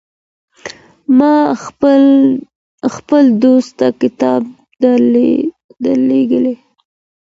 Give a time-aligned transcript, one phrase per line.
[1.17, 1.33] ما
[2.95, 4.41] خپل دوست ته کتاب
[4.81, 6.45] ډالۍ کړ.